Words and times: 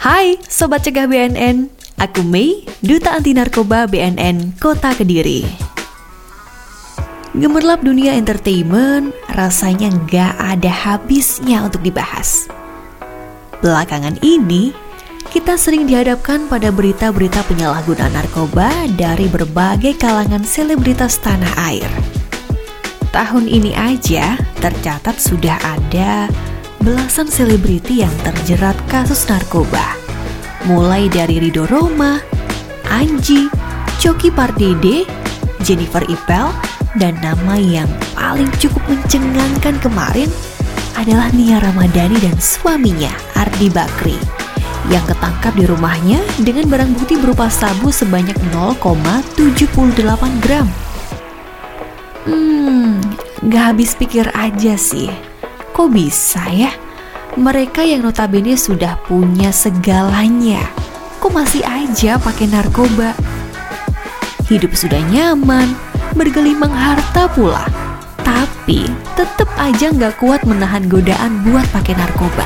Hai 0.00 0.40
Sobat 0.48 0.80
Cegah 0.80 1.04
BNN, 1.04 1.68
aku 2.00 2.24
Mei, 2.24 2.64
Duta 2.80 3.20
Anti 3.20 3.36
Narkoba 3.36 3.84
BNN 3.84 4.56
Kota 4.56 4.96
Kediri. 4.96 5.44
Gemerlap 7.36 7.84
dunia 7.84 8.16
entertainment 8.16 9.12
rasanya 9.28 9.92
nggak 9.92 10.40
ada 10.40 10.72
habisnya 10.72 11.68
untuk 11.68 11.84
dibahas. 11.84 12.48
Belakangan 13.60 14.16
ini, 14.24 14.72
kita 15.36 15.60
sering 15.60 15.84
dihadapkan 15.84 16.48
pada 16.48 16.72
berita-berita 16.72 17.44
penyalahgunaan 17.44 18.16
narkoba 18.16 18.72
dari 18.96 19.28
berbagai 19.28 20.00
kalangan 20.00 20.48
selebritas 20.48 21.20
tanah 21.20 21.52
air. 21.60 21.90
Tahun 23.12 23.44
ini 23.44 23.76
aja 23.76 24.40
tercatat 24.64 25.20
sudah 25.20 25.60
ada 25.60 26.32
belasan 26.80 27.28
selebriti 27.28 28.00
yang 28.00 28.12
terjerat 28.24 28.72
kasus 28.88 29.28
narkoba. 29.28 30.00
Mulai 30.64 31.12
dari 31.12 31.36
Rido 31.36 31.68
Roma, 31.68 32.16
Anji, 32.88 33.52
Coki 34.00 34.32
Pardede, 34.32 35.04
Jennifer 35.60 36.00
Ipel, 36.08 36.48
dan 36.96 37.20
nama 37.20 37.60
yang 37.60 37.88
paling 38.16 38.48
cukup 38.56 38.80
mencengangkan 38.88 39.76
kemarin 39.84 40.28
adalah 40.96 41.28
Nia 41.36 41.60
Ramadhani 41.60 42.16
dan 42.18 42.36
suaminya 42.40 43.12
Ardi 43.36 43.68
Bakri 43.68 44.16
yang 44.88 45.04
ketangkap 45.04 45.52
di 45.54 45.68
rumahnya 45.68 46.18
dengan 46.40 46.64
barang 46.66 46.96
bukti 46.96 47.20
berupa 47.20 47.52
sabu 47.52 47.92
sebanyak 47.92 48.36
0,78 48.50 49.36
gram. 50.40 50.66
Hmm, 52.24 53.00
gak 53.52 53.76
habis 53.76 53.92
pikir 53.96 54.32
aja 54.32 54.74
sih 54.80 55.29
Kok 55.80 55.96
bisa 55.96 56.44
ya? 56.52 56.76
Mereka 57.40 57.80
yang 57.80 58.04
notabene 58.04 58.52
sudah 58.52 59.00
punya 59.08 59.48
segalanya, 59.48 60.60
kok 61.16 61.32
masih 61.32 61.64
aja 61.64 62.20
pakai 62.20 62.52
narkoba? 62.52 63.16
Hidup 64.44 64.76
sudah 64.76 65.00
nyaman, 65.08 65.72
bergelimang 66.12 66.68
harta 66.68 67.32
pula, 67.32 67.64
tapi 68.20 68.92
tetap 69.16 69.48
aja 69.56 69.88
nggak 69.88 70.20
kuat 70.20 70.44
menahan 70.44 70.84
godaan 70.84 71.40
buat 71.48 71.64
pakai 71.72 71.96
narkoba. 71.96 72.44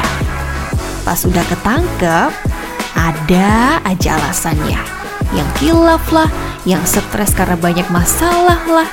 Pas 1.02 1.18
sudah 1.18 1.42
ketangkep, 1.50 2.30
ada 2.94 3.82
aja 3.82 4.14
alasannya. 4.14 4.78
Yang 5.34 5.48
kilaf 5.58 6.06
lah, 6.14 6.30
yang 6.62 6.86
stres 6.86 7.34
karena 7.34 7.58
banyak 7.58 7.90
masalah 7.90 8.62
lah, 8.70 8.86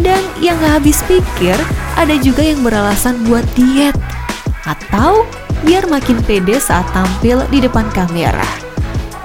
dan 0.00 0.20
yang 0.40 0.56
gak 0.60 0.80
habis 0.80 1.04
pikir, 1.04 1.56
ada 1.96 2.14
juga 2.20 2.40
yang 2.44 2.64
beralasan 2.64 3.20
buat 3.28 3.44
diet 3.56 3.96
atau 4.64 5.24
biar 5.64 5.88
makin 5.88 6.20
pede 6.24 6.56
saat 6.60 6.88
tampil 6.92 7.44
di 7.52 7.60
depan 7.60 7.88
kamera. 7.92 8.46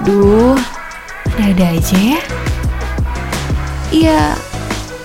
Duh, 0.04 0.56
ada-ada 1.36 1.76
aja 1.76 1.98
ya. 2.16 2.20
Iya, 3.92 4.22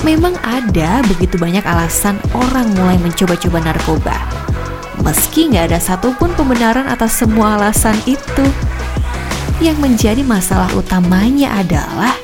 memang 0.03 0.35
ada 0.43 0.99
begitu 1.07 1.37
banyak 1.39 1.63
alasan 1.63 2.19
orang 2.35 2.73
mulai 2.75 2.97
mencoba-coba 2.99 3.61
narkoba. 3.61 4.17
Meski 5.01 5.49
nggak 5.49 5.73
ada 5.73 5.79
satupun 5.81 6.33
pembenaran 6.37 6.85
atas 6.85 7.23
semua 7.23 7.57
alasan 7.57 7.95
itu. 8.05 8.45
Yang 9.61 9.77
menjadi 9.77 10.21
masalah 10.25 10.73
utamanya 10.73 11.53
adalah 11.61 12.17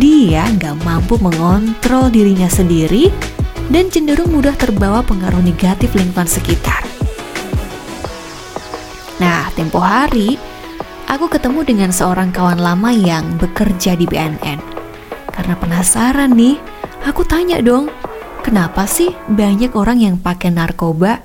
dia 0.00 0.48
nggak 0.56 0.80
mampu 0.88 1.20
mengontrol 1.20 2.08
dirinya 2.08 2.48
sendiri 2.48 3.12
dan 3.68 3.92
cenderung 3.92 4.32
mudah 4.32 4.56
terbawa 4.56 5.04
pengaruh 5.04 5.44
negatif 5.44 5.92
lingkungan 5.92 6.28
sekitar. 6.28 6.80
Nah, 9.20 9.52
tempo 9.54 9.78
hari, 9.78 10.34
aku 11.06 11.28
ketemu 11.28 11.62
dengan 11.62 11.90
seorang 11.94 12.34
kawan 12.34 12.58
lama 12.58 12.90
yang 12.90 13.36
bekerja 13.38 13.94
di 13.94 14.08
BNN. 14.08 14.58
Karena 15.30 15.54
penasaran 15.54 16.34
nih, 16.34 16.58
aku 17.06 17.22
tanya 17.22 17.62
dong, 17.62 17.92
kenapa 18.42 18.88
sih 18.88 19.14
banyak 19.30 19.76
orang 19.78 20.02
yang 20.02 20.16
pakai 20.18 20.50
narkoba? 20.50 21.22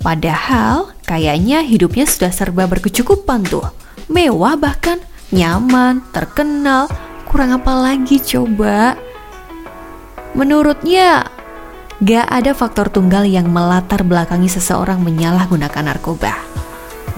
Padahal 0.00 0.96
kayaknya 1.04 1.60
hidupnya 1.60 2.08
sudah 2.08 2.32
serba 2.32 2.64
berkecukupan 2.64 3.44
tuh. 3.44 3.68
Mewah 4.08 4.56
bahkan, 4.56 5.00
nyaman, 5.32 6.04
terkenal, 6.12 6.88
kurang 7.34 7.50
apa 7.50 7.74
lagi 7.74 8.22
coba? 8.22 8.94
Menurutnya, 10.38 11.26
gak 11.98 12.30
ada 12.30 12.54
faktor 12.54 12.86
tunggal 12.94 13.26
yang 13.26 13.50
melatar 13.50 14.06
belakangi 14.06 14.46
seseorang 14.46 15.02
menyalahgunakan 15.02 15.82
narkoba. 15.82 16.30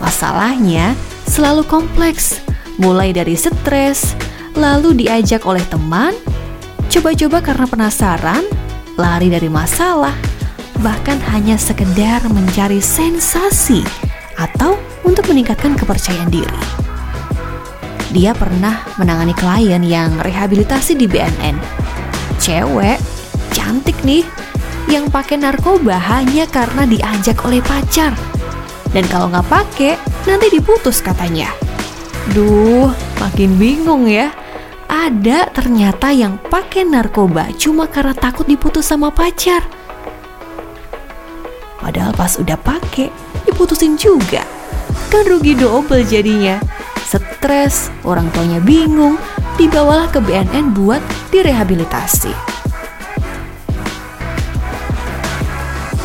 Masalahnya 0.00 0.96
selalu 1.28 1.68
kompleks, 1.68 2.40
mulai 2.80 3.12
dari 3.12 3.36
stres, 3.36 4.16
lalu 4.56 4.96
diajak 4.96 5.44
oleh 5.44 5.60
teman, 5.68 6.16
coba-coba 6.88 7.44
karena 7.44 7.68
penasaran, 7.68 8.48
lari 8.96 9.28
dari 9.28 9.52
masalah, 9.52 10.16
bahkan 10.80 11.20
hanya 11.28 11.60
sekedar 11.60 12.24
mencari 12.32 12.80
sensasi 12.80 13.84
atau 14.40 14.80
untuk 15.04 15.28
meningkatkan 15.28 15.76
kepercayaan 15.76 16.32
diri 16.32 16.85
dia 18.16 18.32
pernah 18.32 18.80
menangani 18.96 19.36
klien 19.36 19.84
yang 19.84 20.16
rehabilitasi 20.24 20.96
di 20.96 21.04
BNN. 21.04 21.60
Cewek, 22.40 22.96
cantik 23.52 23.92
nih, 24.08 24.24
yang 24.88 25.12
pakai 25.12 25.36
narkoba 25.36 26.00
hanya 26.00 26.48
karena 26.48 26.88
diajak 26.88 27.44
oleh 27.44 27.60
pacar. 27.60 28.16
Dan 28.88 29.04
kalau 29.12 29.28
nggak 29.28 29.44
pakai, 29.52 30.00
nanti 30.24 30.48
diputus 30.48 31.04
katanya. 31.04 31.52
Duh, 32.32 32.88
makin 33.20 33.60
bingung 33.60 34.08
ya. 34.08 34.32
Ada 34.88 35.52
ternyata 35.52 36.08
yang 36.08 36.40
pakai 36.40 36.88
narkoba 36.88 37.52
cuma 37.60 37.84
karena 37.84 38.16
takut 38.16 38.48
diputus 38.48 38.88
sama 38.88 39.12
pacar. 39.12 39.60
Padahal 41.76 42.16
pas 42.16 42.32
udah 42.40 42.56
pakai, 42.56 43.12
diputusin 43.44 44.00
juga. 44.00 44.40
Kan 45.12 45.28
rugi 45.28 45.52
double 45.52 46.00
jadinya 46.08 46.56
stres, 47.18 47.88
orang 48.02 48.28
tuanya 48.32 48.60
bingung, 48.62 49.20
dibawalah 49.56 50.08
ke 50.12 50.20
BNN 50.20 50.76
buat 50.76 51.00
direhabilitasi. 51.32 52.32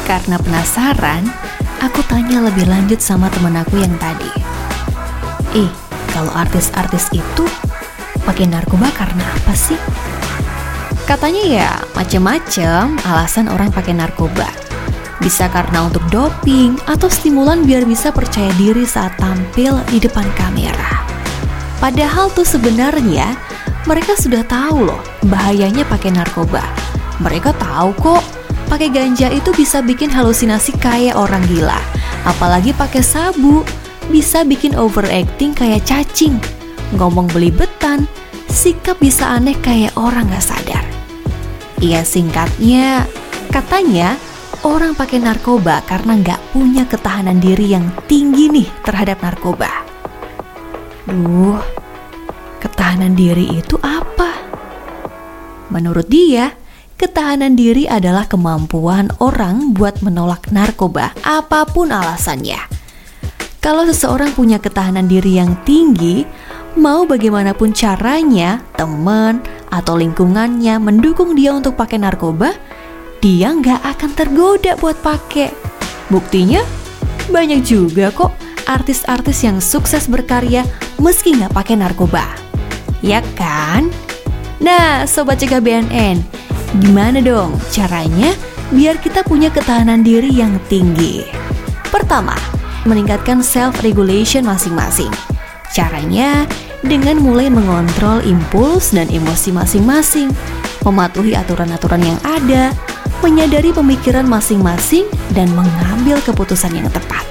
Karena 0.07 0.35
penasaran, 0.43 1.23
aku 1.79 2.03
tanya 2.07 2.43
lebih 2.43 2.67
lanjut 2.67 2.99
sama 2.99 3.31
temen 3.31 3.55
aku 3.55 3.79
yang 3.79 3.95
tadi. 3.95 4.31
Eh, 5.55 5.71
kalau 6.11 6.31
artis-artis 6.35 7.07
itu 7.15 7.47
pakai 8.27 8.47
narkoba 8.47 8.91
karena 8.91 9.23
apa 9.23 9.55
sih? 9.55 9.79
Katanya 11.07 11.43
ya 11.43 11.71
macem-macem 11.95 12.99
alasan 13.03 13.51
orang 13.51 13.71
pakai 13.71 13.95
narkoba. 13.95 14.47
Bisa 15.21 15.51
karena 15.53 15.85
untuk 15.85 16.01
doping 16.09 16.79
atau 16.87 17.05
stimulan 17.05 17.61
biar 17.67 17.85
bisa 17.85 18.09
percaya 18.09 18.49
diri 18.57 18.87
saat 18.87 19.15
tampil 19.21 19.77
di 19.91 20.01
depan 20.01 20.25
kamera. 20.33 21.00
Padahal 21.81 22.29
tuh 22.29 22.45
sebenarnya 22.45 23.33
mereka 23.89 24.13
sudah 24.13 24.45
tahu 24.45 24.85
loh 24.85 25.01
bahayanya 25.25 25.81
pakai 25.89 26.13
narkoba. 26.13 26.61
Mereka 27.17 27.57
tahu 27.57 27.89
kok 27.97 28.21
pakai 28.69 28.93
ganja 28.93 29.33
itu 29.33 29.49
bisa 29.57 29.81
bikin 29.81 30.13
halusinasi 30.13 30.77
kayak 30.77 31.17
orang 31.17 31.41
gila. 31.49 31.81
Apalagi 32.21 32.77
pakai 32.77 33.01
sabu 33.01 33.65
bisa 34.13 34.45
bikin 34.45 34.77
overacting 34.77 35.57
kayak 35.57 35.81
cacing. 35.89 36.37
Ngomong 36.93 37.25
belibetan, 37.33 38.05
sikap 38.45 39.01
bisa 39.01 39.25
aneh 39.33 39.57
kayak 39.57 39.97
orang 39.97 40.29
gak 40.29 40.45
sadar. 40.45 40.85
Iya 41.81 42.05
singkatnya, 42.05 43.09
katanya 43.49 44.21
orang 44.61 44.93
pakai 44.93 45.17
narkoba 45.17 45.81
karena 45.89 46.13
nggak 46.21 46.53
punya 46.53 46.85
ketahanan 46.85 47.41
diri 47.41 47.73
yang 47.73 47.89
tinggi 48.05 48.53
nih 48.53 48.69
terhadap 48.85 49.17
narkoba. 49.25 49.80
Duh, 51.11 51.59
ketahanan 52.63 53.19
diri 53.19 53.59
itu 53.59 53.75
apa? 53.83 54.31
Menurut 55.67 56.07
dia, 56.07 56.55
ketahanan 56.95 57.59
diri 57.59 57.83
adalah 57.83 58.31
kemampuan 58.31 59.11
orang 59.19 59.75
buat 59.75 59.99
menolak 59.99 60.47
narkoba 60.55 61.11
apa 61.19 61.67
pun 61.67 61.91
alasannya. 61.91 62.63
Kalau 63.59 63.83
seseorang 63.83 64.31
punya 64.31 64.63
ketahanan 64.63 65.11
diri 65.11 65.35
yang 65.35 65.59
tinggi, 65.67 66.23
mau 66.79 67.03
bagaimanapun 67.03 67.75
caranya, 67.75 68.63
teman 68.79 69.43
atau 69.67 69.99
lingkungannya 69.99 70.79
mendukung 70.79 71.35
dia 71.35 71.51
untuk 71.51 71.75
pakai 71.75 71.99
narkoba, 71.99 72.55
dia 73.19 73.51
nggak 73.51 73.83
akan 73.83 74.11
tergoda 74.15 74.79
buat 74.79 74.95
pakai. 75.03 75.51
Buktinya, 76.07 76.63
banyak 77.27 77.67
juga 77.67 78.15
kok 78.15 78.50
artis-artis 78.71 79.43
yang 79.43 79.59
sukses 79.59 80.07
berkarya 80.07 80.63
meski 80.95 81.35
nggak 81.35 81.51
pakai 81.51 81.75
narkoba. 81.75 82.23
Ya 83.03 83.19
kan? 83.35 83.91
Nah, 84.61 85.03
Sobat 85.09 85.41
Cegah 85.41 85.59
BNN, 85.59 86.21
gimana 86.79 87.19
dong 87.19 87.57
caranya 87.73 88.31
biar 88.69 89.01
kita 89.01 89.25
punya 89.25 89.49
ketahanan 89.49 90.05
diri 90.05 90.29
yang 90.31 90.55
tinggi? 90.69 91.25
Pertama, 91.89 92.37
meningkatkan 92.87 93.43
self-regulation 93.43 94.45
masing-masing. 94.45 95.11
Caranya 95.73 96.45
dengan 96.85 97.19
mulai 97.19 97.49
mengontrol 97.49 98.21
impuls 98.23 98.93
dan 98.93 99.09
emosi 99.09 99.49
masing-masing, 99.53 100.29
mematuhi 100.85 101.33
aturan-aturan 101.37 102.01
yang 102.01 102.19
ada, 102.21 102.73
menyadari 103.21 103.73
pemikiran 103.73 104.25
masing-masing, 104.25 105.05
dan 105.33 105.49
mengambil 105.53 106.17
keputusan 106.21 106.73
yang 106.73 106.89
tepat. 106.89 107.23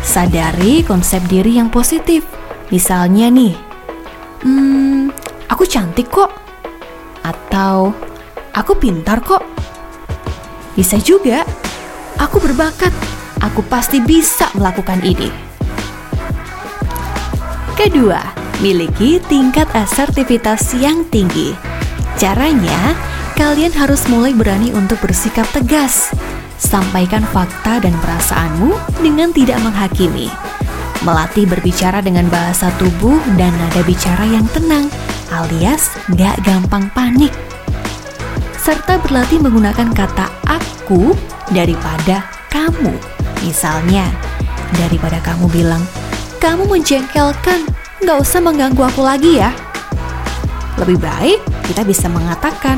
Sadari 0.00 0.80
konsep 0.82 1.20
diri 1.28 1.60
yang 1.60 1.68
positif. 1.68 2.24
Misalnya 2.72 3.28
nih, 3.28 3.54
hmm, 4.42 5.12
aku 5.46 5.68
cantik 5.68 6.08
kok. 6.08 6.32
Atau, 7.20 7.92
aku 8.56 8.72
pintar 8.80 9.20
kok. 9.20 9.44
Bisa 10.72 10.96
juga, 11.00 11.44
aku 12.16 12.40
berbakat. 12.40 12.92
Aku 13.40 13.64
pasti 13.64 14.04
bisa 14.04 14.52
melakukan 14.52 15.00
ini. 15.00 15.32
Kedua, 17.72 18.20
miliki 18.60 19.16
tingkat 19.24 19.64
asertivitas 19.72 20.76
yang 20.76 21.08
tinggi. 21.08 21.56
Caranya, 22.20 22.92
kalian 23.40 23.72
harus 23.72 24.04
mulai 24.12 24.36
berani 24.36 24.68
untuk 24.76 25.00
bersikap 25.00 25.48
tegas. 25.56 26.12
Sampaikan 26.60 27.24
fakta 27.32 27.80
dan 27.80 27.96
perasaanmu 28.04 29.00
dengan 29.00 29.32
tidak 29.32 29.56
menghakimi. 29.64 30.28
Melatih 31.00 31.48
berbicara 31.48 32.04
dengan 32.04 32.28
bahasa 32.28 32.68
tubuh 32.76 33.16
dan 33.40 33.48
nada 33.56 33.80
bicara 33.88 34.28
yang 34.28 34.44
tenang, 34.52 34.92
alias 35.32 35.88
gak 36.20 36.36
gampang 36.44 36.92
panik. 36.92 37.32
Serta 38.60 39.00
berlatih 39.00 39.40
menggunakan 39.40 39.88
kata 39.96 40.28
aku 40.44 41.16
daripada 41.48 42.28
kamu. 42.52 42.92
Misalnya, 43.40 44.04
daripada 44.76 45.16
kamu 45.24 45.48
bilang, 45.48 45.80
kamu 46.44 46.68
menjengkelkan, 46.68 47.64
gak 48.04 48.20
usah 48.20 48.44
mengganggu 48.44 48.84
aku 48.84 49.00
lagi 49.00 49.40
ya. 49.40 49.56
Lebih 50.76 51.00
baik 51.00 51.40
kita 51.64 51.88
bisa 51.88 52.12
mengatakan, 52.12 52.76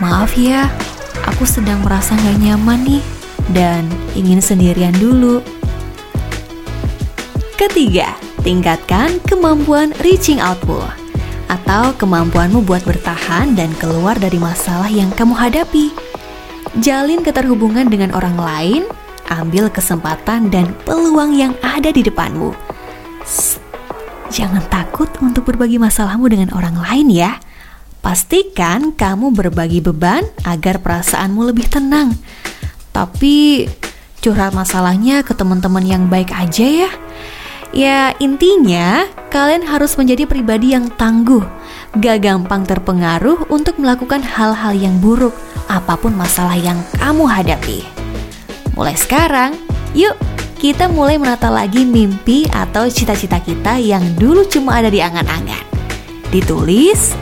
Maaf 0.00 0.36
ya, 0.36 0.68
aku 1.26 1.44
sedang 1.44 1.80
merasa 1.84 2.16
gak 2.16 2.38
nyaman 2.40 2.80
nih 2.84 3.02
dan 3.52 3.84
ingin 4.14 4.38
sendirian 4.38 4.94
dulu. 4.96 5.42
Ketiga, 7.60 8.16
tingkatkan 8.40 9.20
kemampuan 9.28 9.92
reaching 10.00 10.40
outmu 10.40 10.80
atau 11.50 11.92
kemampuanmu 11.98 12.62
buat 12.62 12.80
bertahan 12.86 13.58
dan 13.58 13.74
keluar 13.76 14.16
dari 14.16 14.38
masalah 14.38 14.88
yang 14.88 15.10
kamu 15.12 15.34
hadapi. 15.34 15.90
Jalin 16.78 17.26
keterhubungan 17.26 17.90
dengan 17.90 18.14
orang 18.14 18.38
lain, 18.38 18.82
ambil 19.26 19.66
kesempatan 19.66 20.48
dan 20.48 20.70
peluang 20.86 21.34
yang 21.34 21.52
ada 21.60 21.90
di 21.90 22.06
depanmu. 22.06 22.54
Shh, 23.26 23.58
jangan 24.30 24.62
takut 24.70 25.10
untuk 25.18 25.50
berbagi 25.50 25.82
masalahmu 25.82 26.30
dengan 26.30 26.54
orang 26.54 26.78
lain 26.78 27.10
ya. 27.10 27.36
Pastikan 28.00 28.96
kamu 28.96 29.36
berbagi 29.36 29.84
beban 29.84 30.24
agar 30.48 30.80
perasaanmu 30.80 31.52
lebih 31.52 31.68
tenang. 31.68 32.16
Tapi 32.96 33.68
curhat 34.24 34.56
masalahnya 34.56 35.20
ke 35.20 35.36
teman-teman 35.36 35.84
yang 35.84 36.08
baik 36.08 36.32
aja 36.32 36.64
ya. 36.64 36.90
Ya 37.70 38.16
intinya 38.18 39.06
kalian 39.30 39.62
harus 39.62 39.94
menjadi 39.94 40.26
pribadi 40.26 40.74
yang 40.74 40.90
tangguh, 40.90 41.44
gak 42.02 42.26
gampang 42.26 42.66
terpengaruh 42.66 43.46
untuk 43.46 43.78
melakukan 43.78 44.26
hal-hal 44.26 44.74
yang 44.74 44.98
buruk, 44.98 45.30
apa 45.70 45.94
pun 45.94 46.10
masalah 46.16 46.58
yang 46.58 46.80
kamu 46.98 47.30
hadapi. 47.30 47.86
Mulai 48.74 48.98
sekarang, 48.98 49.54
yuk 49.94 50.18
kita 50.58 50.90
mulai 50.90 51.14
menata 51.14 51.46
lagi 51.46 51.86
mimpi 51.86 52.50
atau 52.50 52.90
cita-cita 52.90 53.38
kita 53.38 53.78
yang 53.78 54.02
dulu 54.18 54.42
cuma 54.50 54.82
ada 54.82 54.90
di 54.90 54.98
angan-angan. 54.98 55.62
Ditulis, 56.34 57.14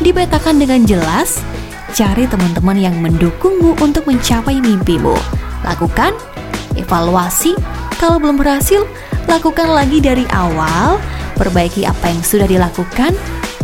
dipetakan 0.00 0.60
dengan 0.60 0.84
jelas, 0.84 1.40
cari 1.96 2.28
teman-teman 2.28 2.76
yang 2.76 2.96
mendukungmu 3.00 3.78
untuk 3.80 4.04
mencapai 4.08 4.60
mimpimu. 4.60 5.16
Lakukan 5.64 6.12
evaluasi, 6.76 7.56
kalau 7.96 8.20
belum 8.20 8.36
berhasil, 8.36 8.84
lakukan 9.24 9.72
lagi 9.72 9.98
dari 10.04 10.28
awal, 10.32 11.00
perbaiki 11.40 11.88
apa 11.88 12.12
yang 12.12 12.20
sudah 12.20 12.46
dilakukan, 12.48 13.16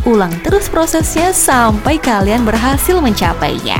ulang 0.08 0.32
terus 0.42 0.66
prosesnya 0.66 1.30
sampai 1.30 2.00
kalian 2.00 2.42
berhasil 2.42 2.98
mencapainya. 2.98 3.78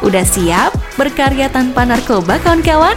Udah 0.00 0.22
siap 0.22 0.72
berkarya 0.94 1.50
tanpa 1.50 1.82
narkoba 1.82 2.38
kawan-kawan? 2.38 2.94